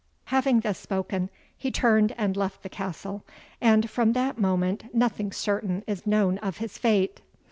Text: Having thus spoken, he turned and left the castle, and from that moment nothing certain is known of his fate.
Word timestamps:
Having 0.33 0.61
thus 0.61 0.79
spoken, 0.79 1.29
he 1.55 1.69
turned 1.69 2.15
and 2.17 2.35
left 2.35 2.63
the 2.63 2.69
castle, 2.69 3.23
and 3.61 3.87
from 3.87 4.13
that 4.13 4.39
moment 4.39 4.85
nothing 4.95 5.31
certain 5.31 5.83
is 5.85 6.07
known 6.07 6.39
of 6.39 6.57
his 6.57 6.79
fate. 6.79 7.21